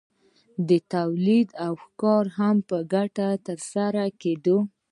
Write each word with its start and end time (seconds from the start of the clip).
تولید 0.93 1.49
او 1.65 1.73
ښکار 1.83 2.25
هم 2.39 2.55
په 2.69 2.77
ګډه 2.93 3.29
ترسره 3.47 4.03
کیده. 4.21 4.57